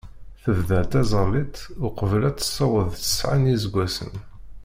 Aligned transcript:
Tebda 0.43 0.79
taẓẓalit 0.91 1.57
uqbel 1.87 2.23
ad 2.29 2.37
tessaweḍ 2.37 2.87
tesɛa 3.01 3.35
n 3.41 3.49
yiseggasen. 3.49 4.13